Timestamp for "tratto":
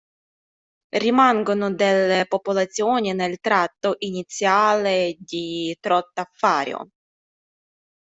3.39-3.97